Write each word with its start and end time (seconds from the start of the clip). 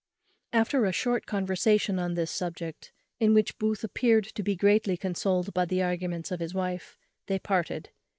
After 0.51 0.85
a 0.85 0.91
short 0.91 1.27
conversation 1.27 1.99
on 1.99 2.15
this 2.15 2.31
subject, 2.31 2.91
in 3.19 3.35
which 3.35 3.59
Booth 3.59 3.83
appeared 3.83 4.23
to 4.33 4.41
be 4.41 4.55
greatly 4.55 4.97
consoled 4.97 5.53
by 5.53 5.65
the 5.65 5.83
arguments 5.83 6.31
of 6.31 6.39
his 6.39 6.55
wife, 6.55 6.97
they 7.27 7.37
parted. 7.37 7.91